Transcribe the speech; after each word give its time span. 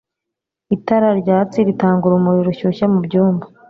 itara 0.75 1.09
ryatsi 1.21 1.57
ritanga 1.67 2.03
urumuri 2.05 2.39
rushyushye 2.47 2.85
mubyumba 2.93 3.45